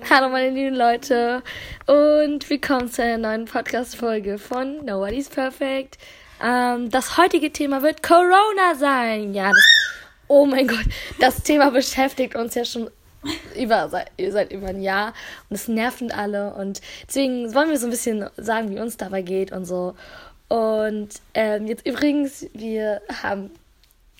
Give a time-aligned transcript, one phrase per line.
[0.00, 1.42] Hallo meine lieben Leute
[1.86, 5.98] und willkommen zu einer neuen Podcast-Folge von Nobody's Perfect.
[6.42, 9.34] Ähm, das heutige Thema wird Corona sein.
[9.34, 9.66] Ja, das,
[10.28, 10.84] oh mein Gott,
[11.20, 12.90] das Thema beschäftigt uns ja schon
[13.54, 15.12] über, seit, seit über ein Jahr
[15.50, 19.20] und es nerven alle und deswegen wollen wir so ein bisschen sagen, wie uns dabei
[19.20, 19.94] geht und so.
[20.48, 23.50] Und ähm, jetzt übrigens, wir haben,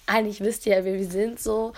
[0.07, 1.73] eigentlich wisst ihr ja, wer wir sind so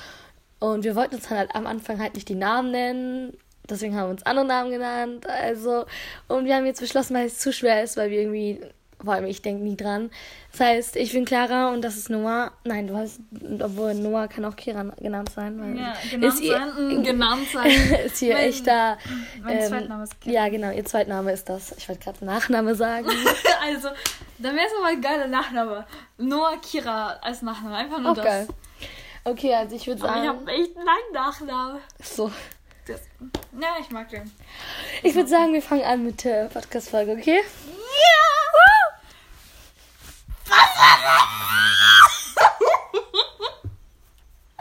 [0.58, 3.36] und wir wollten uns halt am Anfang halt nicht die Namen nennen.
[3.68, 5.26] Deswegen haben wir uns andere Namen genannt.
[5.26, 5.86] Also,
[6.28, 8.60] und wir haben jetzt beschlossen, weil es zu schwer ist, weil wir irgendwie,
[9.02, 10.10] vor allem ich denke nie dran.
[10.52, 12.52] Das heißt, ich bin Clara und das ist Noah.
[12.64, 13.20] Nein, du hast,
[13.60, 15.58] obwohl Noah kann auch Kira genannt sein.
[15.58, 17.70] Weil ja, genannt ist sein, ihr, genannt sein.
[18.04, 18.98] ist hier mein, echter.
[19.42, 20.34] Mein ähm, Zweitname ist Kira.
[20.34, 21.74] Ja, genau, ihr Zweitname ist das.
[21.78, 23.08] Ich wollte gerade Nachname sagen.
[23.62, 23.88] also,
[24.38, 25.86] dann wäre es aber ein geiler Nachname.
[26.18, 27.76] Noah Kira als Nachname.
[27.76, 28.24] Einfach nur auch das.
[28.24, 28.46] Geil.
[29.24, 30.22] Okay, also ich würde sagen.
[30.22, 31.80] Ich habe echt einen langen Nachnamen.
[32.02, 32.30] So.
[32.86, 33.00] Das,
[33.58, 34.30] ja, ich mag den.
[35.02, 37.40] Ich würde sagen, wir fangen an mit der Podcast-Folge, okay?
[37.40, 38.24] Ja!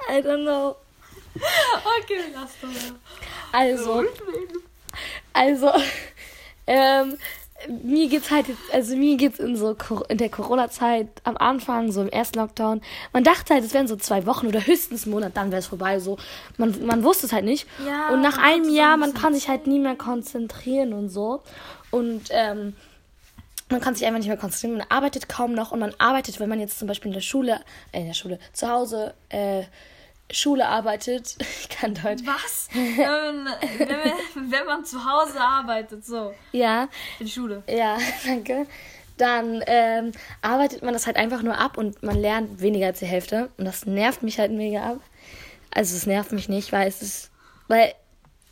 [0.10, 0.78] I don't know.
[2.00, 3.00] Okay, lass doch mal.
[3.52, 4.06] Also,
[5.34, 5.74] also,
[6.68, 7.18] ähm,
[7.68, 9.76] mir geht's halt jetzt, also mir geht's in so
[10.10, 12.82] in der Corona-Zeit am Anfang, so im ersten Lockdown.
[13.12, 15.68] Man dachte halt, es wären so zwei Wochen oder höchstens einen Monat, dann wäre es
[15.68, 16.00] vorbei.
[16.00, 16.18] So,
[16.58, 17.68] man, man wusste es halt nicht.
[17.86, 21.42] Ja, und nach einem Jahr, man kann sich halt nie mehr konzentrieren und so.
[21.92, 22.76] Und ähm,
[23.70, 24.78] man kann sich einfach nicht mehr konzentrieren.
[24.78, 27.60] Man arbeitet kaum noch und man arbeitet, wenn man jetzt zum Beispiel in der Schule,
[27.92, 29.64] äh, in der Schule, zu Hause, äh,
[30.32, 31.38] Schule arbeitet.
[31.64, 32.24] Ich kann Deutsch.
[32.26, 32.70] Was?
[32.74, 33.46] wenn,
[33.88, 36.34] wenn, wenn man zu Hause arbeitet, so.
[36.52, 36.88] Ja.
[37.20, 37.64] In die Schule.
[37.68, 38.68] Ja, danke.
[39.18, 43.06] Dann ähm, arbeitet man das halt einfach nur ab und man lernt weniger als die
[43.06, 43.50] Hälfte.
[43.58, 45.00] Und das nervt mich halt mega ab.
[45.72, 47.32] Also es nervt mich nicht, weil es ist.
[47.68, 47.94] Weil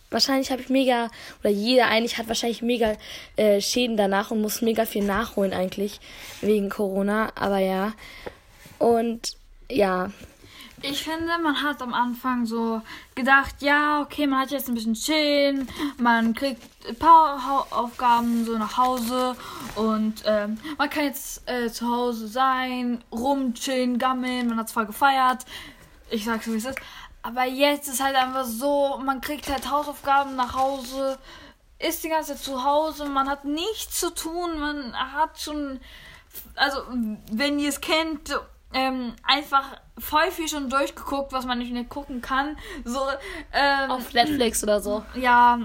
[0.10, 1.10] wahrscheinlich habe ich mega,
[1.42, 2.96] oder jeder eigentlich hat wahrscheinlich mega
[3.38, 6.00] äh, Schäden danach und muss mega viel nachholen eigentlich.
[6.42, 7.32] Wegen Corona.
[7.36, 7.94] Aber ja.
[8.78, 9.38] Und
[9.70, 10.12] ja,
[10.84, 12.82] ich finde, man hat am Anfang so
[13.16, 18.58] gedacht, ja, okay, man hat jetzt ein bisschen chillen, man kriegt ein paar Aufgaben so
[18.58, 19.36] nach Hause
[19.76, 25.46] und ähm, man kann jetzt äh, zu Hause sein, rumchillen, gammeln, man hat zwar gefeiert,
[26.10, 26.80] ich sag's so wie es ist,
[27.22, 31.20] aber jetzt ist halt einfach so, man kriegt halt Hausaufgaben nach Hause,
[31.78, 35.80] ist die ganze Zeit zu Hause, man hat nichts zu tun, man hat schon,
[36.56, 36.82] also
[37.32, 38.40] wenn ihr es kennt,
[38.74, 42.58] ähm, einfach voll viel schon durchgeguckt, was man nicht mehr gucken kann.
[42.84, 43.00] So,
[43.54, 45.06] ähm, Auf Netflix oder so.
[45.16, 45.60] Ja.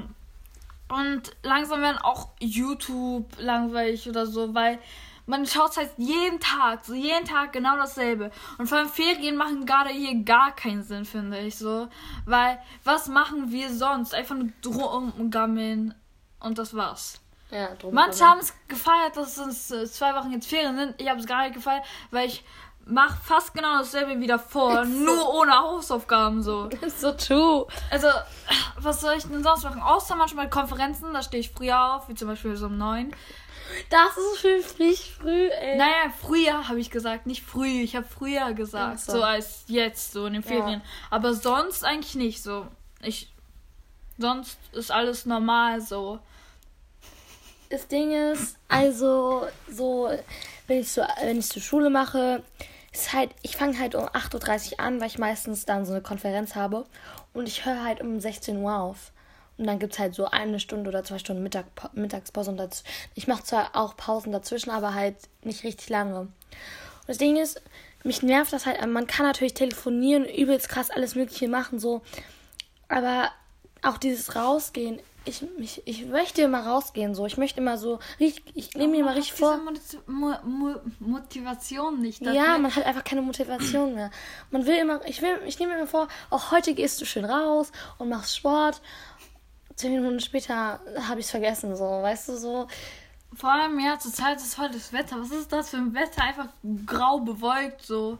[0.89, 4.78] Und langsam werden auch YouTube langweilig oder so, weil
[5.27, 8.31] man schaut halt jeden Tag, so jeden Tag genau dasselbe.
[8.59, 11.89] Und vor allem Ferien machen gerade hier gar keinen Sinn, finde ich so.
[12.25, 14.15] Weil, was machen wir sonst?
[14.15, 15.95] Einfach nur drum gammeln
[16.39, 17.21] und das war's.
[17.50, 21.00] Ja, drum Manche haben es gefeiert, dass es äh, zwei Wochen jetzt Ferien sind.
[21.00, 22.45] Ich habe es gar nicht gefeiert, weil ich
[22.87, 24.91] mach fast genau dasselbe wieder vor, so.
[24.91, 26.69] nur ohne Hausaufgaben so.
[26.97, 27.67] So true.
[27.91, 28.09] Also,
[28.79, 29.83] was soll ich denn sonst machen?
[29.83, 33.13] Außer manchmal Konferenzen, da stehe ich früher auf, wie zum Beispiel so um neun.
[33.91, 35.77] Das ist für früh, früh, ey.
[35.77, 37.83] Naja, früher habe ich gesagt, nicht früh.
[37.83, 39.13] Ich habe früher gesagt, so.
[39.13, 39.23] so.
[39.23, 40.81] als jetzt, so in den Ferien.
[40.81, 40.87] Ja.
[41.11, 42.67] Aber sonst eigentlich nicht so.
[43.03, 43.33] Ich.
[44.19, 46.21] Sonst ist alles normal so.
[47.69, 50.09] Das Ding ist, also, so,
[50.69, 52.43] wenn ich, so, wenn ich zur Schule mache,
[52.97, 56.03] ist halt, ich fange halt um 8.30 Uhr an, weil ich meistens dann so eine
[56.03, 56.87] Konferenz habe.
[57.33, 59.12] Und ich höre halt um 16 Uhr auf.
[59.59, 62.51] Und dann gibt es halt so eine Stunde oder zwei Stunden Mittag, Mittagspause.
[62.51, 62.84] Und daz
[63.15, 66.21] ich mache zwar auch Pausen dazwischen, aber halt nicht richtig lange.
[66.21, 66.33] Und
[67.07, 67.62] das Ding ist,
[68.05, 68.84] mich nervt das halt.
[68.87, 72.03] Man kann natürlich telefonieren, übelst krass alles Mögliche machen, so.
[72.89, 73.31] Aber
[73.83, 77.27] auch dieses Rausgehen ich, ich, ich möchte immer rausgehen, so.
[77.27, 79.61] Ich möchte immer so, ich, ich nehme mir immer richtig vor.
[80.07, 82.25] Mo Mo Motivation nicht.
[82.25, 82.35] Dafür.
[82.35, 84.11] Ja, man hat einfach keine Motivation mehr.
[84.51, 87.25] Man will immer, ich will, ich nehme mir immer vor, auch heute gehst du schön
[87.25, 88.81] raus und machst Sport.
[89.75, 92.69] Zehn Minuten später habe ich es vergessen, so, weißt du, so.
[93.34, 95.21] Vor allem, ja, zur Zeit ist heute das Wetter.
[95.21, 96.22] Was ist das für ein Wetter?
[96.22, 96.49] Einfach
[96.87, 98.19] grau bewölkt, so.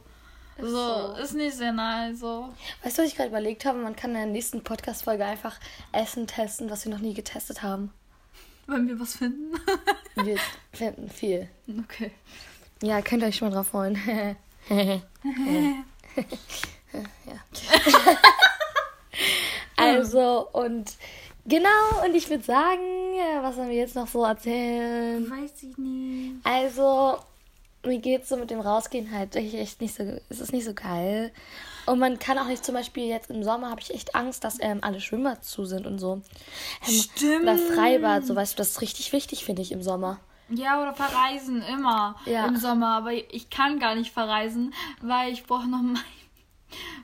[0.57, 2.19] Ist so, so, ist nicht sehr nice.
[2.19, 2.49] So.
[2.83, 3.77] Weißt du, was ich gerade überlegt habe?
[3.77, 5.59] Man kann in der nächsten Podcast-Folge einfach
[5.91, 7.91] Essen testen, was wir noch nie getestet haben.
[8.65, 9.57] Wenn wir was finden?
[10.15, 10.37] wir
[10.73, 11.47] finden viel.
[11.83, 12.11] Okay.
[12.81, 13.97] Ja, könnt ihr euch schon mal drauf freuen.
[14.69, 15.01] ja.
[19.75, 20.95] also, und
[21.45, 22.81] genau, und ich würde sagen,
[23.41, 25.29] was sollen wir jetzt noch so erzählen?
[25.29, 26.35] Weiß ich nicht.
[26.43, 27.19] Also,
[27.87, 31.31] mir geht so mit dem Rausgehen halt echt nicht so, es ist nicht so geil.
[31.85, 34.57] Und man kann auch nicht zum Beispiel jetzt im Sommer habe ich echt Angst, dass
[34.59, 36.21] ähm, alle Schwimmbad zu sind und so.
[36.85, 37.43] Ähm, Stimmt.
[37.43, 40.19] Oder Freibad, so weißt du, das ist richtig wichtig, finde ich, im Sommer.
[40.49, 42.45] Ja, oder verreisen immer Ja.
[42.45, 42.97] im Sommer.
[42.97, 46.01] Aber ich kann gar nicht verreisen, weil ich brauche noch mein,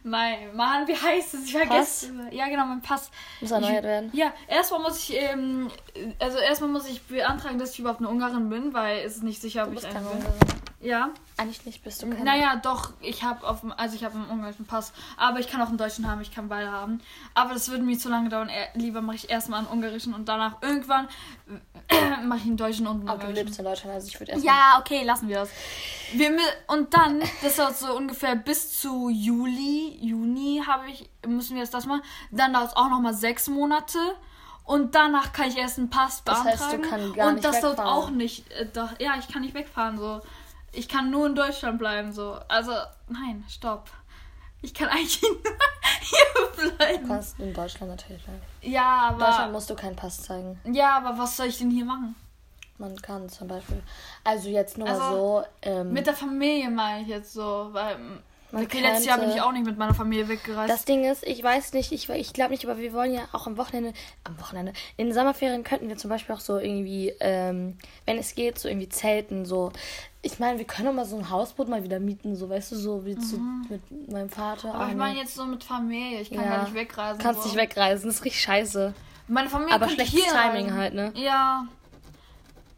[0.04, 1.46] mein, Mann, wie heißt es?
[1.46, 2.12] Ich vergesse.
[2.32, 3.10] Ja, genau, mein Pass.
[3.40, 4.12] Muss erneuert werden.
[4.14, 5.72] Ja, erstmal muss ich, ähm,
[6.20, 9.42] also erstmal muss ich beantragen, dass ich überhaupt eine Ungarin bin, weil es ist nicht
[9.42, 10.08] sicher, ob ich eine bin.
[10.08, 10.63] Ungarin.
[10.84, 11.10] Ja.
[11.38, 12.24] Eigentlich nicht, bist du keine.
[12.26, 15.70] Naja, doch, ich habe auf also ich habe einen ungarischen Pass, aber ich kann auch
[15.70, 17.02] einen deutschen haben, ich kann beide haben.
[17.34, 18.50] Aber das würde mir zu lange dauern.
[18.50, 21.08] Eher- Lieber mache ich erstmal einen ungarischen und danach irgendwann
[22.26, 23.46] mache ich einen deutschen und einen Aber du ungarischen.
[23.46, 24.44] lebst in Deutschland, also ich würde erst.
[24.46, 25.50] Ja, okay, lassen wir das.
[26.14, 26.38] Wir,
[26.68, 31.74] und dann, das dauert so ungefähr bis zu Juli, Juni habe ich, müssen wir jetzt
[31.74, 32.02] das machen.
[32.32, 33.98] Dann dauert es auch nochmal sechs Monate.
[34.66, 36.90] Und danach kann ich erst einen Pass Das heißt, du beantragen.
[36.90, 37.92] kannst gar und nicht das dauert wegfahren.
[38.04, 38.50] auch nicht.
[38.54, 39.98] Äh, doch, ja, ich kann nicht wegfahren.
[39.98, 40.22] So.
[40.74, 42.12] Ich kann nur in Deutschland bleiben.
[42.12, 42.38] So.
[42.48, 42.72] Also,
[43.08, 43.90] nein, stopp.
[44.62, 45.32] Ich kann eigentlich nur
[46.02, 47.08] hier Du bleiben.
[47.08, 48.42] kannst in Deutschland natürlich bleiben.
[48.62, 49.52] Ja, In Deutschland aber.
[49.52, 50.60] musst du keinen Pass zeigen.
[50.72, 52.16] Ja, aber was soll ich denn hier machen?
[52.78, 53.84] Man kann zum Beispiel.
[54.24, 55.44] Also jetzt nur mal Also, so.
[55.62, 57.98] Ähm, Mit der Familie meine ich jetzt so, weil
[58.52, 60.72] Man okay, letztes Jahr bin ich auch nicht mit meiner Familie weggereist.
[60.74, 63.46] Das Ding ist, ich weiß nicht, ich, ich glaube nicht, aber wir wollen ja auch
[63.48, 63.94] am Wochenende,
[64.24, 68.34] am Wochenende, in den Sommerferien könnten wir zum Beispiel auch so irgendwie, ähm, wenn es
[68.34, 69.72] geht, so irgendwie zelten, so.
[70.26, 73.06] Ich meine, wir können mal so ein Hausboot mal wieder mieten, so, weißt du, so
[73.06, 73.38] wie zu,
[73.70, 74.70] mit meinem Vater.
[74.70, 74.74] Mhm.
[74.76, 75.00] aber Ah, ich nee.
[75.00, 76.50] meine jetzt so mit Familie, ich kann Ja.
[76.50, 77.22] gar nicht wegreisen.
[77.22, 77.50] Kannst so.
[77.50, 78.94] nicht wegreisen, das ist richtig scheiße.
[79.28, 80.74] Meine Familie Aber schlechtes Timing reisen.
[80.78, 81.12] halt, ne?
[81.16, 81.68] Ja.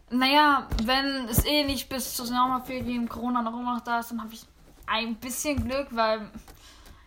[0.09, 4.21] Naja, wenn es eh nicht bis zur Sommerferien Corona noch immer noch da ist, dann
[4.21, 4.44] habe ich
[4.88, 6.21] ein bisschen Glück, weil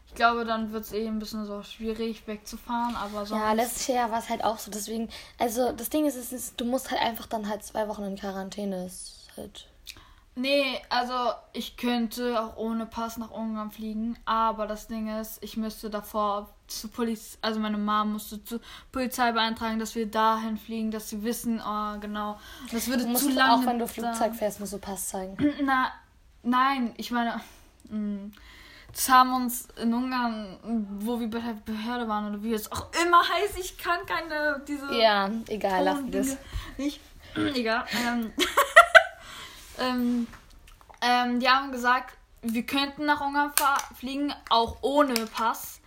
[0.08, 3.40] ich glaube, dann wird es eh ein bisschen so schwierig wegzufahren, aber sonst...
[3.40, 5.08] Ja, letztes Jahr war es halt auch so, deswegen,
[5.38, 8.16] also das Ding ist, es ist, du musst halt einfach dann halt zwei Wochen in
[8.16, 8.86] Quarantäne.
[8.86, 9.66] Ist halt.
[10.38, 15.56] Nee, also ich könnte auch ohne Pass nach Ungarn fliegen, aber das Ding ist, ich
[15.56, 18.60] müsste davor zur Polizei, also meine Mom musste zur
[18.92, 22.38] Polizei beantragen, dass wir dahin fliegen, dass sie wissen, oh, genau.
[22.70, 25.36] Das würde Du musst zu lange auch wenn du Flugzeug fährst, musst du Pass zeigen.
[25.64, 25.90] Na,
[26.44, 27.40] nein, ich meine,
[27.90, 28.30] mh,
[28.92, 30.56] das haben uns in Ungarn,
[31.00, 34.62] wo wir bei der Behörde waren oder wie es auch immer heißt, ich kann keine
[34.68, 36.36] diese Ja, egal, lass das.
[36.76, 37.00] Nicht.
[37.54, 37.84] Egal.
[38.06, 38.32] Ähm,
[39.80, 40.26] ähm,
[41.00, 43.52] ähm, die haben gesagt, wir könnten nach Ungarn
[43.96, 45.80] fliegen, auch ohne Pass.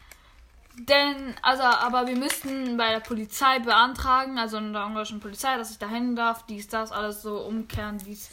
[0.76, 5.72] Denn, also, aber wir müssten bei der Polizei beantragen, also in der ungarischen Polizei, dass
[5.72, 8.30] ich da hin darf, dies, das, alles so umkehren, dies.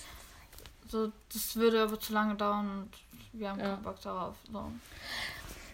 [0.88, 2.90] So, das würde aber zu lange dauern und
[3.32, 3.70] wir haben Ja.
[3.70, 4.34] keinen Bock darauf.
[4.50, 4.72] So.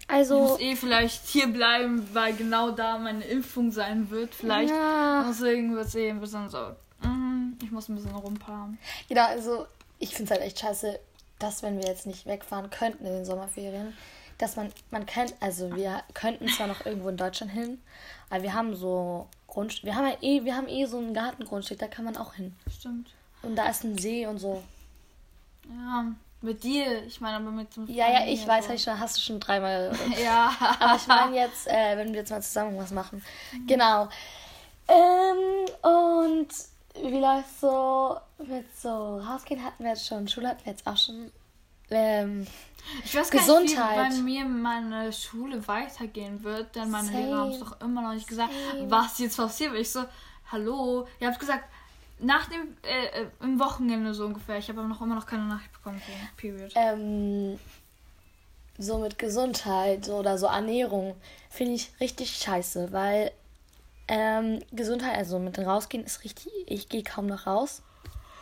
[0.01, 4.35] Ich Also, muss eh vielleicht hier bleiben, weil genau da meine Impfung sein wird.
[4.35, 4.71] Vielleicht.
[4.75, 5.25] Ja.
[5.29, 6.75] Deswegen wird es eh ein bisschen so.
[7.61, 8.79] Mhm, Ich muss ein bisschen rumpaaren.
[9.09, 9.67] genau, also
[9.99, 10.99] ich finde es halt echt scheiße,
[11.39, 13.97] dass wenn wir jetzt nicht wegfahren könnten in den Sommerferien,
[14.39, 17.81] dass man, man kennt, also wir könnten zwar noch irgendwo in Deutschland hin,
[18.31, 21.79] aber wir haben so Grundstück, wir haben ja eh, wir haben eh so ein Gartengrundstück,
[21.79, 22.55] da kann man auch hin.
[22.77, 23.11] Stimmt.
[23.43, 24.63] Und da ist ein See und so.
[25.69, 26.07] Ja,
[26.41, 27.05] mit dir.
[27.05, 28.77] Ich meine, aber mit dem Ja, ja, ich weiß, so.
[28.79, 29.93] schon, hast du schon dreimal.
[30.23, 30.53] Ja.
[30.81, 33.23] Aber ich meine jetzt, äh, wenn wir jetzt mal zusammen was machen.
[33.67, 34.09] Genau.
[34.89, 36.49] Ähm, und
[37.03, 40.97] wie läuft so mit so rausgehen hatten wir jetzt schon, Schule hatten wir jetzt auch
[40.97, 41.31] schon.
[41.91, 42.47] Ähm,
[43.05, 44.11] Ich weiß gar Gesundheit.
[44.11, 47.21] nicht, wie bei mir meine Schule weitergehen wird, denn meine Same.
[47.21, 48.91] Lehrer haben es doch immer noch nicht gesagt, Same.
[48.91, 49.75] was jetzt passiert.
[49.75, 50.05] Ich so,
[50.51, 51.07] hallo.
[51.21, 51.65] Ihr habt gesagt,
[52.21, 54.59] nach dem, äh, äh, im Wochenende so ungefähr.
[54.59, 56.01] Ich habe aber noch immer noch keine Nachricht bekommen
[56.37, 56.73] Period.
[56.77, 57.59] ähm,
[58.79, 61.15] so mit Gesundheit oder so Ernährung
[61.51, 63.31] finde ich richtig scheiße, weil
[64.09, 67.83] ähm, Gesundheit, also mit rausgehen ist richtig, ich gehe kaum noch raus,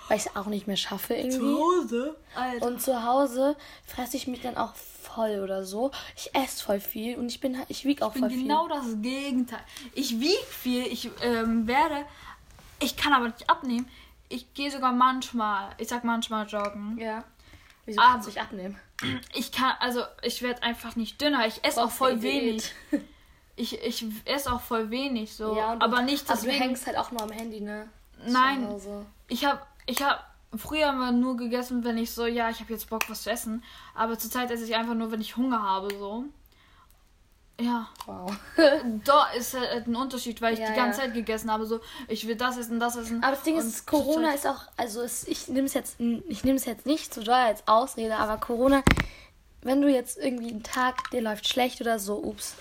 [0.09, 1.55] weil ich es auch nicht mehr schaffe irgendwie.
[1.55, 2.17] Hause?
[2.35, 2.67] Alter.
[2.67, 5.91] Und zu Hause fresse ich mich dann auch voll oder so.
[6.17, 9.01] Ich esse voll viel und ich bin ich wiege auch Ich bin voll genau das
[9.01, 9.61] Gegenteil.
[9.95, 12.05] Ich wiege viel, ich ähm, werde,
[12.81, 13.89] ich kann aber nicht abnehmen.
[14.29, 16.97] Ich gehe sogar manchmal, ich sag manchmal joggen.
[16.97, 17.05] viel.
[17.05, 17.25] Ja.
[17.85, 18.79] Wieso kannst du dich abnehmen?
[19.35, 21.47] Ich kann, also ich werde einfach nicht dünner.
[21.47, 22.23] Ich esse auch voll Diät.
[22.93, 23.05] wenig.
[23.57, 25.55] Ich, ich esse auch voll wenig so.
[25.57, 26.63] Ja, und du- aber nicht Aber du deswegen.
[26.65, 27.89] hängst halt auch nur am Handy, ne?
[28.27, 28.63] Nein.
[28.63, 29.07] Zu Hause.
[29.29, 32.89] Ich habe ich hab früher immer nur gegessen, wenn ich so, ja, ich habe jetzt
[32.89, 33.63] Bock, was zu essen.
[33.95, 36.25] Aber zurzeit esse ich einfach nur, wenn ich Hunger habe, so.
[37.61, 38.33] Ja, Wow.
[39.05, 41.05] da ist halt ein Unterschied, weil ich Ja, die ganze ja.
[41.07, 43.23] Zeit gegessen habe, so, ich will das essen, das essen.
[43.23, 46.57] Aber das Ding ist, Corona ist auch, also es, ich nehme es jetzt, ich nehme
[46.57, 48.83] es jetzt nicht so doll als Ausrede, aber Corona,
[49.61, 52.55] wenn du jetzt irgendwie einen Tag, dir läuft schlecht oder so, ups,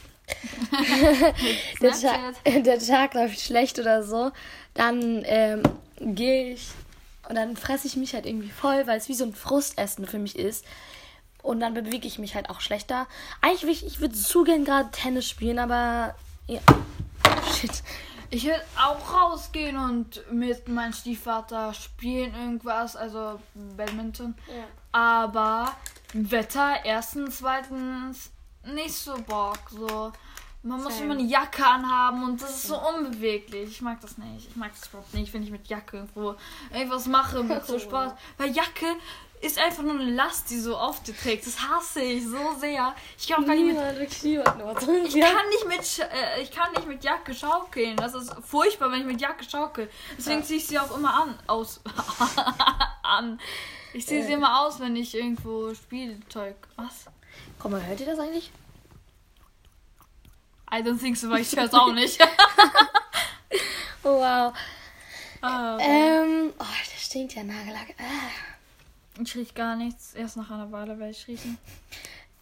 [1.82, 4.32] der, Tag, der Tag läuft schlecht oder so,
[4.74, 5.64] dann ähm,
[6.00, 6.70] gehe ich
[7.30, 10.20] und dann fresse ich mich halt irgendwie voll, weil es wie so ein Frustessen für
[10.20, 10.66] mich ist.
[11.42, 13.08] Und dann bewege ich mich halt auch schlechter.
[13.42, 16.16] Eigentlich, will ich, ich würde zu gern gerade Tennis spielen, aber.
[16.48, 16.60] Ja.
[17.54, 17.84] Shit.
[18.30, 23.40] Ich will auch rausgehen und mit meinem Stiefvater spielen irgendwas, also
[23.78, 24.36] Badminton.
[24.48, 24.64] Ja.
[24.92, 25.76] Aber
[26.14, 28.32] Wetter erstens, zweitens
[28.66, 29.60] nicht so Bock.
[29.70, 30.12] So.
[30.64, 31.06] Man muss Same.
[31.06, 33.70] immer eine Jacke anhaben und das ist so unbeweglich.
[33.70, 34.50] Ich mag das nicht.
[34.50, 36.36] Ich mag das überhaupt nicht, wenn ich mit Jacke irgendwo
[36.72, 38.16] irgendwas mache mit so Sport.
[38.38, 38.86] Weil Jacke
[39.42, 41.48] ist einfach nur eine Last, die so auf dir trägt.
[41.48, 42.94] Das hasse ich so sehr.
[43.18, 44.56] Ich kann auch gar nicht mit wirklich niemand.
[45.08, 47.98] ich kann nicht mit äh, ich kann nicht mit Jacke schaukeln.
[47.98, 49.90] Das ist furchtbar, wenn ich mit Jacke schaukel.
[50.16, 50.46] Deswegen Ja.
[50.46, 51.82] ziehe ich sie auch immer an aus
[53.02, 53.40] an.
[53.94, 54.36] Ich ziehe sie Äh.
[54.36, 56.56] immer aus, wenn ich irgendwo Spielzeug.
[56.76, 57.06] Was?
[57.60, 58.52] Komm mal, hört ihr das eigentlich?
[60.72, 62.20] I don't think so, weil ich höre es auch nicht.
[64.04, 64.54] Oh, wow.
[65.42, 65.86] Ah, okay.
[65.86, 67.94] Ähm, oh, das stinkt ja Nagellack.
[68.00, 69.22] Ah.
[69.22, 70.16] Ich riech gar nichts.
[70.16, 71.58] Erst nach einer Weile werde ich riechen.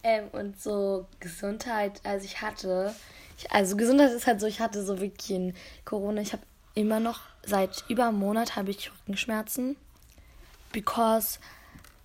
[0.02, 2.94] Ähm, und so Gesundheit, also ich hatte,
[3.36, 5.54] ich, also Gesundheit ist halt so, ich hatte so wirklich in
[5.84, 6.42] Corona, ich habe
[6.74, 9.76] immer noch, seit über einem Monat habe ich Rückenschmerzen,
[10.72, 11.38] because,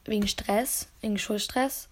[0.03, 1.87] wegen Stress, wegen Schulstress.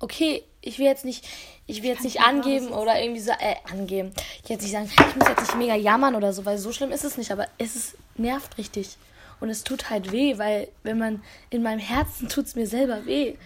[0.00, 1.26] Okay, ich will jetzt nicht,
[1.66, 4.12] ich will jetzt nicht angeben oder irgendwie so, äh, angeben.
[4.42, 6.72] Ich will jetzt nicht sagen, ich muss jetzt nicht mega jammern oder so, weil so
[6.72, 8.96] schlimm ist es nicht, aber es ist, nervt richtig.
[9.40, 13.06] Und es tut halt weh, weil wenn man, in meinem Herzen tut es mir selber
[13.06, 13.36] weh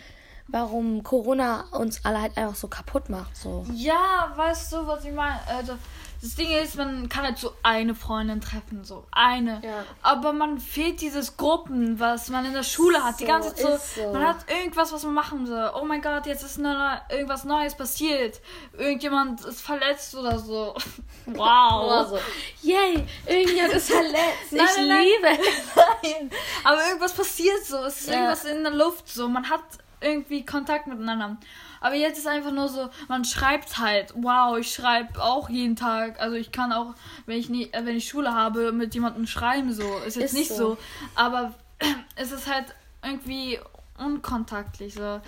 [0.53, 3.37] warum Corona uns alle halt einfach so kaputt macht.
[3.37, 3.67] So.
[3.73, 5.41] Ja, weißt du, was ich meine?
[5.47, 5.75] Also,
[6.23, 9.61] das Ding ist, man kann halt so eine Freundin treffen, so eine.
[9.65, 9.85] Ja.
[10.03, 13.19] Aber man fehlt dieses Gruppen, was man in der Schule hat.
[13.19, 14.13] Die So, ganze Zeit so, so.
[14.13, 15.73] man hat irgendwas, was man machen soll.
[15.75, 18.41] Oh mein Gott, jetzt ist irgendwas Neues passiert.
[18.79, 20.75] Irgendjemand ist verletzt oder so.
[21.25, 21.85] Wow.
[21.87, 22.19] Oder so.
[22.63, 24.17] Yay, irgendjemand ist verletzt.
[24.51, 25.05] Nein, ich nein.
[25.05, 25.43] liebe.
[25.77, 26.31] Nein,
[26.65, 27.77] aber irgendwas passiert so.
[27.85, 28.15] Es ist Ja.
[28.15, 29.29] irgendwas in der Luft so.
[29.29, 29.63] Man hat
[30.01, 31.37] irgendwie Kontakt miteinander.
[31.83, 34.13] Aber jetzt ist einfach nur so, man schreibt halt.
[34.17, 36.21] Wow, ich schreibe auch jeden Tag.
[36.21, 36.95] Also ich kann auch,
[37.27, 39.99] wenn ich nie, äh, wenn ich Schule habe, mit jemandem schreiben so.
[40.07, 40.57] Ist jetzt Ist nicht so.
[40.57, 40.79] so.
[41.17, 41.53] Aber
[42.17, 42.67] es ist halt
[43.03, 43.59] irgendwie
[43.99, 45.03] unkontaktlich so.
[45.03, 45.21] Ja.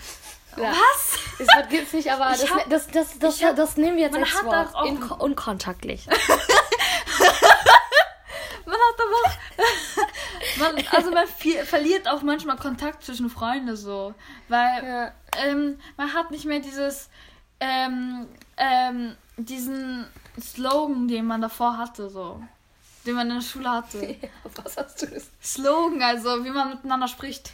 [0.56, 1.18] Was?
[1.38, 4.04] Das Wort gibt's nicht, aber das, hab- das, das, das, ich hab- das nehmen wir
[4.04, 4.74] jetzt man als hat Wort.
[4.76, 6.06] auch unkontaktlich.
[8.66, 9.20] Man hat aber.
[10.72, 14.14] Man, also man viel, verliert auch manchmal Kontakt zwischen Freunden so.
[14.48, 15.12] Weil Ja.
[15.46, 17.08] ähm, man hat nicht mehr dieses.
[17.60, 20.06] Ähm, ähm, diesen
[20.40, 22.42] Slogan, den man davor hatte, so.
[23.06, 24.16] Den man in der Schule hatte.
[24.62, 25.30] Was hast du das?
[25.42, 27.52] Slogan, also wie man miteinander spricht.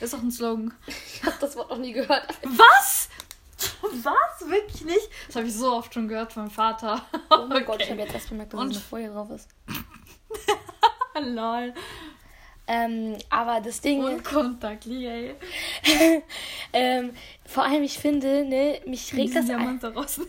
[0.00, 0.74] Ist doch ein Slogan.
[0.86, 2.26] Ich hab das Wort noch nie gehört.
[2.44, 3.08] Was?
[3.82, 4.48] Was?
[4.48, 5.08] Wirklich nicht?
[5.26, 7.02] Das habe ich so oft schon gehört meinem Vater.
[7.30, 7.90] Oh mein Gott, ich Okay.
[7.92, 9.48] habe jetzt erst bemerkt, dass Und- eine Folie drauf ist.
[11.20, 11.74] Lol.
[12.74, 15.34] Ähm, aber das Ding ist, Unkontaktlich, ey.
[16.72, 17.10] ähm,
[17.44, 20.26] vor allem, ich finde, ne, mich regt das ein- daraus so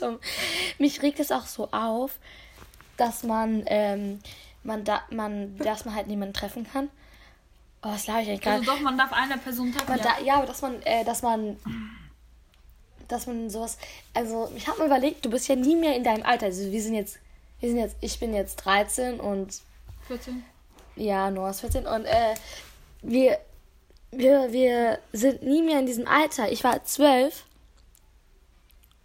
[0.00, 0.18] dumm.
[0.78, 2.18] Mich regt es auch so auf,
[2.96, 4.18] dass man, ähm,
[4.64, 6.90] man da, man, dass man halt niemanden treffen kann.
[7.82, 8.78] Oh, was glaube ich eigentlich Also gerade?
[8.78, 9.96] doch, man darf eine Person treffen.
[9.96, 10.02] Ja.
[10.18, 11.56] da, ja, aber dass man, äh, dass man,
[13.06, 13.78] dass man sowas,
[14.12, 16.46] also ich habe mir überlegt, du bist ja nie mehr in deinem Alter.
[16.46, 17.20] Also wir sind jetzt,
[17.60, 19.60] wir sind jetzt, ich bin jetzt 13 und
[20.08, 20.42] 14.
[20.96, 22.34] ja, Noah ist 14 und äh,
[23.02, 23.38] wir,
[24.10, 26.50] wir, wir sind nie mehr in diesem Alter.
[26.52, 27.44] Ich war 12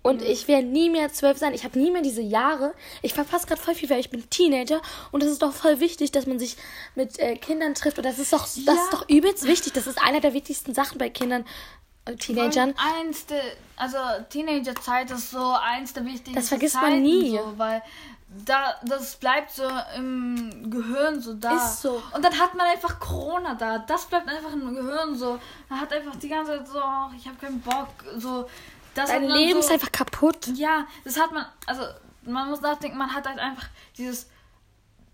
[0.01, 1.53] und ich werde nie mehr 12 sein.
[1.53, 2.73] Ich habe nie mehr diese Jahre.
[3.01, 6.11] Ich verpasse gerade voll viel, weil ich bin Teenager und es ist doch voll wichtig,
[6.11, 6.57] dass man sich
[6.93, 7.97] mit äh, Kindern trifft.
[7.97, 8.73] Und das ist doch, das Ja.
[8.73, 9.73] ist doch übelst wichtig.
[9.73, 11.43] Das ist einer der wichtigsten Sachen bei Kindern,
[12.05, 12.75] äh, Teenagern.
[12.99, 13.41] Eins der,
[13.77, 13.97] also
[14.29, 17.31] Teenagerzeit ist so eins der wichtigsten Das vergisst man Zeiten, nie.
[17.31, 17.81] So, weil
[18.43, 19.63] da, das bleibt so
[19.95, 21.55] im Gehirn so da.
[21.55, 22.01] Ist so.
[22.13, 23.79] Und dann hat man einfach Corona da.
[23.79, 25.39] Das bleibt einfach im Gehirn so.
[25.69, 27.89] Man hat einfach die ganze Zeit so, ach, ich habe keinen Bock.
[28.17, 28.47] So,
[28.93, 30.47] das Dein Leben so, ist einfach kaputt.
[30.55, 31.83] Ja, das hat man, also
[32.23, 34.29] man muss nachdenken, man hat halt einfach dieses,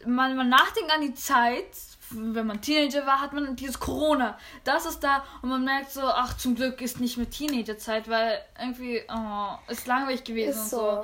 [0.05, 1.65] man, man nachdenkt an die Zeit,
[2.11, 4.37] wenn man Teenager war, hat man dieses Corona.
[4.63, 8.39] Das ist da und man merkt so, ach zum Glück ist nicht mehr Teenagerzeit, weil
[8.59, 10.77] irgendwie, oh, ist langweilig gewesen und Ist so.
[10.77, 11.03] so.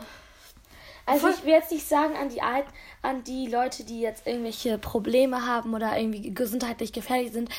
[1.08, 2.66] Also ich will jetzt nicht sagen an die Alt
[3.02, 7.50] an die Leute, die jetzt irgendwelche Probleme haben oder irgendwie gesundheitlich gefährlich sind.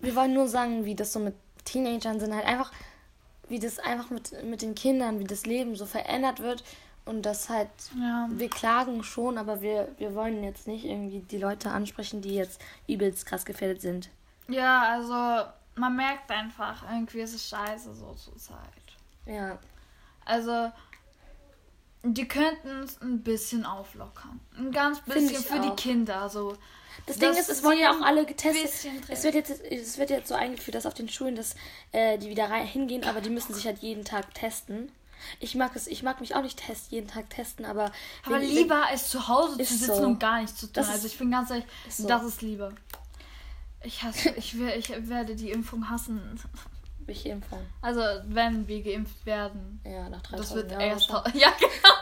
[0.00, 1.34] Wir wollen nur sagen, wie das so mit
[1.64, 2.72] Teenagern sind, halt einfach,
[3.48, 6.64] wie das einfach mit, mit den Kindern, wie das Leben so verändert wird
[7.04, 7.68] und das halt,
[8.00, 8.28] Ja.
[8.30, 12.60] wir klagen schon, aber wir, wir wollen jetzt nicht irgendwie die Leute ansprechen, die jetzt
[12.88, 14.10] übelst krass gefährdet sind.
[14.48, 18.56] ja, also man merkt einfach, irgendwie ist es scheiße so zur Zeit.
[19.26, 19.58] Ja.
[20.24, 20.72] Also,
[22.14, 24.40] die könnten es ein bisschen auflockern.
[24.56, 25.76] Ein ganz bisschen für die auch.
[25.76, 26.28] Kinder.
[26.28, 26.56] So.
[27.06, 28.92] Das Ding ist, es wollen ja auch alle getestet.
[29.08, 31.54] Es wird jetzt, es wird jetzt so eingeführt, dass auf den Schulen, dass
[31.92, 34.90] äh, die wieder rein, hingehen, aber die müssen sich halt jeden Tag testen.
[35.40, 37.90] Ich mag es, ich mag mich auch nicht testen, jeden Tag testen, aber
[38.24, 40.02] Aber wenn- lieber als zu Hause zu sitzen so.
[40.06, 40.72] und gar nichts zu tun.
[40.74, 42.08] Das ist- also ich bin ganz ehrlich, ist so.
[42.08, 42.72] das ist lieber.
[43.82, 46.40] Ich hasse, ich, will, ich werde die Impfung hassen.
[47.12, 47.64] Ich Impfung.
[47.82, 49.80] Also wenn wir geimpft werden.
[49.84, 51.10] Ja, nach 3000 Das wird Jahren erst.
[51.34, 51.94] Ja, genau.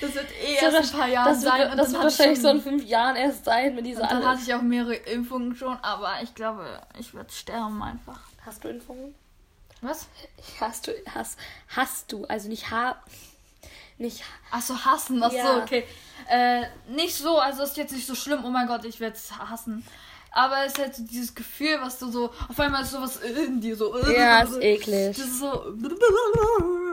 [0.00, 1.76] Das wird eh Das erst ein paar Jahre das wird, sein.
[1.76, 4.54] das wird wahrscheinlich so in fünf Jahren erst sein, wenn diese und dann hatte ich
[4.54, 8.20] auch mehrere Impfungen schon, aber ich glaube, ich werde sterben einfach.
[8.46, 9.14] Hast du Impfungen?
[9.80, 10.06] Was?
[10.60, 11.38] Hast du, hast,
[11.68, 12.96] hast du, also nicht ha,
[13.98, 14.22] nicht,
[14.52, 15.20] Achso, hassen.
[15.22, 15.58] Ach so, Ja.
[15.62, 15.84] okay.
[16.28, 18.44] Äh, nicht so, also ist jetzt nicht so schlimm.
[18.44, 19.84] Oh mein Gott, ich werde es hassen.
[20.32, 22.30] Aber es ist halt so dieses Gefühl, was du so.
[22.48, 23.96] Auf einmal ist sowas in dir so.
[24.10, 25.16] Ja, ist eklig.
[25.16, 25.74] Das ist so.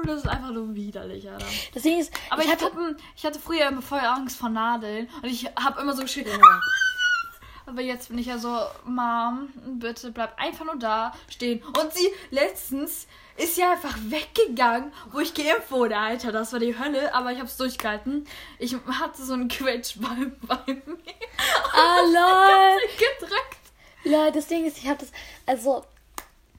[0.05, 1.47] Das ist einfach nur widerlich, Alter.
[1.73, 4.49] das Ding ist, Aber ich, ich hatte, hatte, ich hatte früher immer voll Angst vor
[4.49, 5.09] Nadeln.
[5.23, 6.27] Und ich habe immer so geschrien.
[6.27, 6.37] ja,
[7.65, 9.49] Aber jetzt bin ich ja so, Mom,
[9.79, 11.63] bitte bleib einfach nur da stehen.
[11.63, 16.31] Und sie letztens ist ja einfach weggegangen, wo ich geimpft wurde, Alter.
[16.31, 18.25] Das war die Hölle, aber ich hab's durchgehalten.
[18.59, 20.81] Ich hatte so einen Quetschball bei mir.
[21.73, 22.79] ah, lol.
[22.97, 23.57] gedrückt.
[24.05, 25.09] Ja, das Ding ist, ich habe das,
[25.45, 25.83] also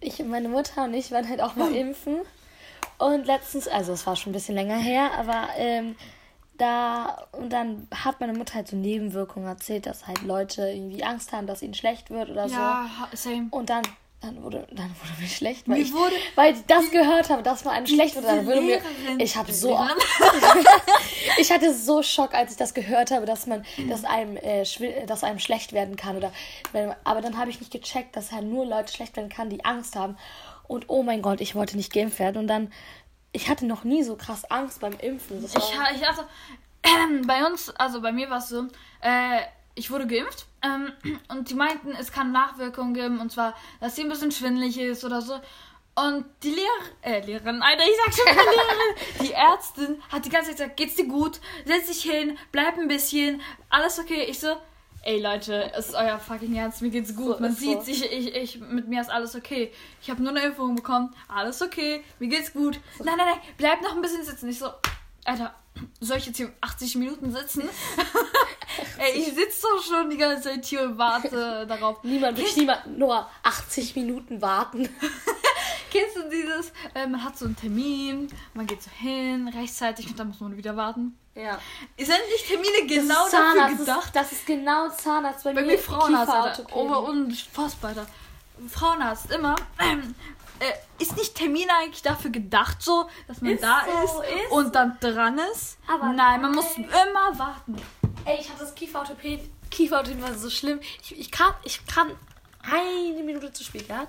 [0.01, 2.21] ich, meine Mutter und ich waren halt auch mal impfen
[2.99, 5.97] und letztens, also es war schon ein bisschen länger her, aber ähm,
[6.59, 11.33] da und dann hat meine Mutter halt so Nebenwirkungen erzählt, dass halt Leute irgendwie Angst
[11.33, 13.49] haben, dass ihnen schlecht wird oder Ja, ha- same.
[13.51, 13.57] so.
[13.59, 13.83] Und dann
[14.21, 17.43] dann wurde, dann wurde mir schlecht, weil Mir ich, wurde- weil ich das gehört habe,
[17.43, 18.27] dass man einem schlecht wurde.
[18.27, 18.81] Dann Die würde mir,
[19.19, 19.79] ich habe so,
[21.39, 24.65] ich hatte so Schock, als ich das gehört habe, dass man, dass einem, äh,
[25.07, 26.33] dass einem schlecht werden kann oder,
[26.73, 29.65] wenn, aber dann habe ich nicht gecheckt, dass halt nur Leute schlecht werden kann, die
[29.65, 30.17] Angst haben.
[30.69, 32.39] Und oh mein Gott, ich wollte nicht geimpft werden.
[32.39, 32.73] Und dann,
[33.33, 35.41] ich hatte noch nie so krass Angst beim Impfen.
[35.43, 36.27] Das Ich, ich hatte,
[37.27, 38.65] bei uns, also bei mir war es so,
[39.03, 39.41] äh,
[39.77, 40.93] ich wurde geimpft ähm,
[41.29, 45.05] und die meinten, es kann Nachwirkungen geben und zwar, dass sie ein bisschen schwindelig ist
[45.05, 45.39] oder so.
[45.95, 46.67] Und die Lehrer,
[47.03, 50.77] äh, Lehrerin, Alter, ich sag schon mal Lehrerin, die Ärztin hat die ganze Zeit gesagt,
[50.77, 53.41] geht's dir gut, setz dich hin, bleib ein bisschen,
[53.71, 54.25] alles okay.
[54.29, 54.57] Ich so,
[55.05, 57.85] ey Leute, es ist euer fucking Ernst, mir geht's gut, So man sieht so.
[57.85, 59.73] sich, ich, ich, mit mir ist alles okay.
[60.03, 62.79] Ich habe nur eine Impfung bekommen, alles okay, mir geht's gut.
[62.99, 64.51] Nein, nein, nein, bleib noch ein bisschen sitzen.
[64.51, 64.69] Ich so,
[65.25, 65.55] Alter,
[66.01, 67.63] soll ich jetzt hier 80 Minuten sitzen?
[68.99, 72.03] Ey, ich sitze doch schon die ganze Zeit hier und warte darauf.
[72.05, 74.89] niemand, wirklich niemand, nur 80 Minuten warten.
[75.91, 80.19] Kennst du dieses, äh, man hat so einen Termin, man geht so hin, rechtzeitig und
[80.19, 81.17] dann muss man wieder warten?
[81.35, 81.59] Ja.
[81.99, 84.11] Sind nicht Termine genau das dafür gedacht?
[84.15, 85.73] Das ist, das ist genau Zahnarzt bei, Bei mir.
[85.73, 86.67] mir Frauenarzt, Alter.
[87.83, 88.07] Alter.
[88.69, 89.55] Frauenarzt, immer.
[89.79, 90.15] Ähm,
[90.61, 94.53] äh, ist nicht Termin eigentlich dafür gedacht, so, dass man Ist da so, ist, ist
[94.53, 95.79] und dann dran ist?
[95.87, 97.77] Aber nein, man muss immer warten.
[98.25, 99.51] Ey, ich hatte das Kieferorthopäden.
[99.71, 100.81] Kieferorthopäden war so schlimm.
[101.03, 102.11] Ich, ich, kam, ich kam
[102.63, 104.07] eine Minute zu spät, ja.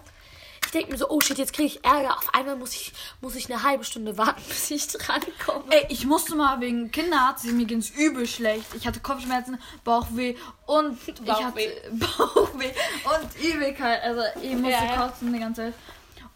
[0.65, 2.17] Ich denke mir so, oh shit, jetzt kriege ich Ärger.
[2.17, 5.63] Auf einmal muss ich, muss ich eine halbe Stunde warten, bis ich drankomme.
[5.69, 8.73] Ey, ich musste mal wegen Kinderarzt, mir ging's übel schlecht.
[8.75, 11.69] Ich hatte Kopfschmerzen, Bauchweh und ich Bauchweh.
[11.69, 12.73] hatte Bauchweh
[13.05, 14.03] und Übelkeit.
[14.03, 14.97] Also ich musste ja.
[14.97, 15.73] kotzen die ganze Zeit.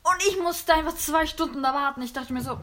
[0.04, 2.02] Und ich musste einfach zwei Stunden da warten.
[2.02, 2.58] Ich dachte mir so,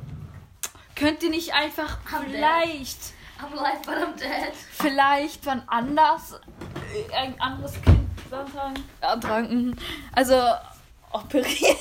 [0.96, 2.98] könnt ihr nicht einfach vielleicht,
[3.40, 4.52] I'm live, but I'm dead.
[4.72, 6.40] vielleicht wann anders
[6.92, 7.98] äh, ein anderes Kind?
[9.00, 9.76] Antragen.
[10.12, 10.34] Also
[11.12, 11.76] operieren.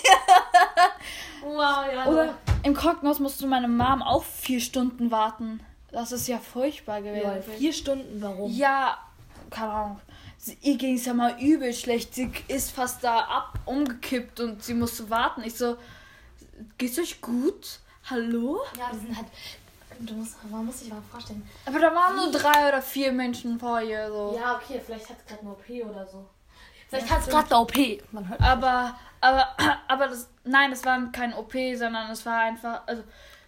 [1.44, 2.06] Wow, ja.
[2.08, 5.62] Oder im Krankenhaus musste meine Mom auch vier Stunden warten.
[5.92, 7.44] Das ist ja furchtbar gewesen.
[7.58, 8.52] vier Stunden, warum?
[8.52, 8.98] Ja,
[9.50, 10.02] keine Ahnung.
[10.62, 12.16] Ihr ging es ja mal übel schlecht.
[12.16, 15.44] Sie ist fast da ab umgekippt und sie musste warten.
[15.44, 15.78] Ich so,
[16.78, 17.80] geht's euch gut?
[18.10, 18.62] Hallo?
[18.78, 19.28] Ja, die sind halt.
[20.00, 21.48] Du musst, man muss sich mal vorstellen.
[21.66, 24.08] Aber da waren nur drei oder vier Menschen vor ihr.
[24.10, 24.38] So.
[24.40, 26.26] Ja, okay, vielleicht hat es gerade eine OP oder so.
[26.88, 28.14] Vielleicht hat es gerade eine OP.
[28.14, 28.40] Man hört.
[28.40, 29.48] Aber, aber,
[29.88, 33.04] aber das, nein, das war kein OP, sondern es war einfach, also,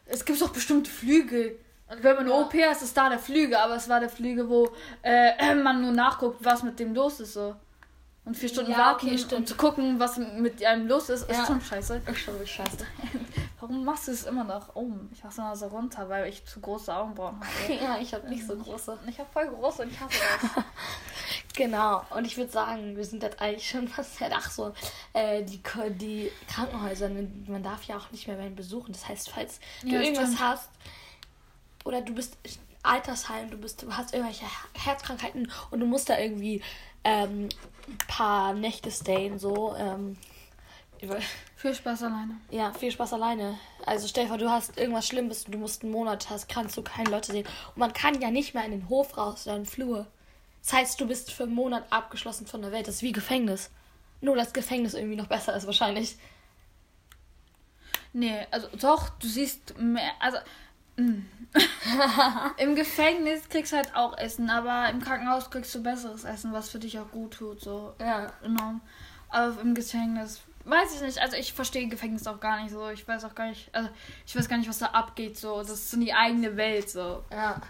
[0.06, 1.58] es gibt auch bestimmte Flüge.
[1.92, 2.42] Und wenn man eine Ja.
[2.42, 4.70] OP hat, ist es da der Flüge, aber es war der Flüge, wo
[5.02, 7.56] äh, man nur nachguckt, was mit dem los ist, so.
[8.26, 11.38] Und vier Stunden Ja, warten okay, und zu gucken, was mit einem los ist, ist
[11.38, 11.46] Ja.
[11.48, 12.02] schon scheiße.
[12.06, 12.86] Ist schon scheiße.
[13.60, 15.10] Warum machst du es immer noch um?
[15.12, 17.74] Ich hasse immer so runter, weil ich zu große Augenbrauen habe.
[17.84, 19.00] ja, ich habe nicht so große.
[19.08, 20.64] Ich habe voll große und ich hasse das.
[21.56, 24.74] Genau, und ich würde sagen, wir sind jetzt eigentlich schon fast halt, ach so,
[25.14, 25.62] äh, die,
[26.00, 28.94] die Krankenhäuser, man man darf ja auch nicht mehr mehr besuchen.
[28.94, 30.42] Das heißt, falls du Ja, irgendwas stimmt.
[30.42, 30.70] hast
[31.90, 32.38] oder du bist
[32.84, 36.62] Altersheim, du bist, du hast irgendwelche Herzkrankheiten und du musst da irgendwie
[37.04, 37.50] ähm,
[37.88, 40.16] ein paar Nächte stayen, so, ähm,
[41.56, 42.38] Viel Spaß alleine.
[42.52, 43.58] ja, viel Spaß alleine.
[43.86, 46.84] Also stell dir vor, du hast irgendwas Schlimmes, du musst einen Monat hast, kannst du
[46.84, 47.48] keine Leute sehen.
[47.70, 50.08] Und man kann ja nicht mehr in den Hof raus oder in den Flur.
[50.62, 52.88] Das heißt, du bist für einen Monat abgeschlossen von der Welt.
[52.88, 53.72] Das ist wie Gefängnis.
[54.22, 56.18] Nur, dass Gefängnis irgendwie noch besser ist, wahrscheinlich.
[58.12, 60.12] Nee, also doch, du siehst mehr.
[60.20, 60.38] Also.
[62.58, 66.70] Im Gefängnis kriegst du halt auch Essen, aber im Krankenhaus kriegst du besseres Essen, was
[66.70, 67.62] für dich auch gut tut.
[67.62, 67.94] So.
[68.00, 68.28] Ja.
[68.42, 68.76] Genau.
[69.30, 71.20] Aber im Gefängnis weiß ich nicht.
[71.20, 72.90] Also ich verstehe Gefängnis auch gar nicht so.
[72.90, 73.70] Ich weiß auch gar nicht.
[73.74, 73.90] Also
[74.26, 75.38] ich weiß gar nicht, was da abgeht.
[75.38, 76.90] So, das ist so die eigene Welt.
[76.90, 77.24] So.
[77.32, 77.62] Ja.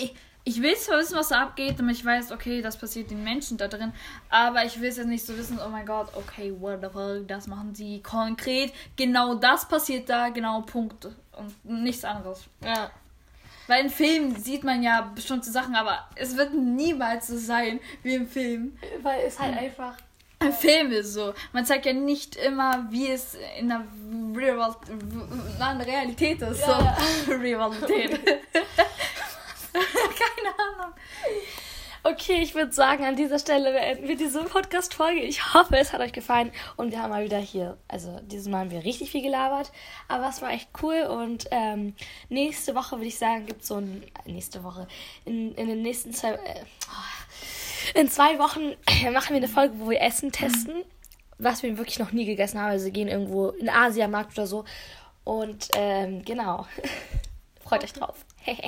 [0.00, 0.14] Ich,
[0.48, 3.56] ich will zwar wissen, was da abgeht, damit ich weiß, okay, das passiert den Menschen
[3.56, 3.92] da drin,
[4.30, 7.26] aber ich will es jetzt nicht so wissen, oh mein Gott, okay, what the fuck,
[7.26, 12.44] das machen sie konkret, genau das passiert da, genau Punkt und nichts anderes.
[12.64, 12.92] Ja.
[13.66, 18.14] Weil in Filmen sieht man ja bestimmte Sachen, aber es wird niemals so sein wie
[18.14, 18.78] im Film.
[19.02, 19.94] Weil es halt einfach.
[20.40, 21.32] Im Film ist so.
[21.52, 23.84] Man zeigt ja nicht immer, wie es in der
[24.34, 26.60] Real in der Realität ist.
[26.60, 27.32] Ja, so.
[27.32, 28.20] Realität.
[29.76, 30.94] Keine Ahnung.
[32.08, 35.22] Okay, ich würde sagen, an dieser Stelle beenden wir diese Podcast-Folge.
[35.22, 36.52] Ich hoffe, es hat euch gefallen.
[36.76, 39.72] Und wir haben mal wieder hier, also dieses Mal haben wir richtig viel gelabert.
[40.06, 41.02] Aber es war echt cool.
[41.02, 41.94] Und ähm,
[42.28, 44.04] nächste Woche würde ich sagen, gibt es so ein.
[44.24, 44.86] Nächste Woche.
[45.24, 46.34] In, in den nächsten zwei.
[46.34, 46.64] Äh,
[47.94, 48.76] in zwei Wochen
[49.12, 50.84] machen wir eine Folge, wo wir Essen testen.
[51.38, 52.70] Was wir wirklich noch nie gegessen haben.
[52.70, 54.64] Also gehen irgendwo in den Asiamarkt oder so.
[55.24, 56.68] Und ähm, genau.
[57.64, 58.24] Freut euch drauf.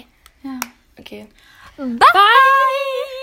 [0.45, 0.61] Ja.
[0.97, 1.27] okay.
[1.77, 1.97] Bye.
[1.99, 3.18] Bye.